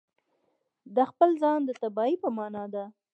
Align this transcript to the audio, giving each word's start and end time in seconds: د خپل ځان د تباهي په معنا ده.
د 0.95 0.97
خپل 1.09 1.29
ځان 1.41 1.59
د 1.65 1.69
تباهي 1.81 2.15
په 2.23 2.29
معنا 2.37 2.63
ده. 2.73 2.83